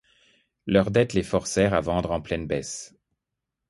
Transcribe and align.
Leurs 0.65 0.89
dettes 0.89 1.13
les 1.13 1.21
forcèrent 1.21 1.75
à 1.75 1.79
vendre 1.81 2.09
en 2.09 2.21
pleine 2.21 2.47
baisse. 2.47 2.95